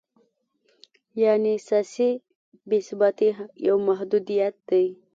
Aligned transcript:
یعنې 1.23 1.53
سیاسي 1.67 2.09
بې 2.67 2.77
ثباتي 2.87 3.29
یو 3.67 3.77
محدودیت 3.87 4.55
دی. 4.69 4.85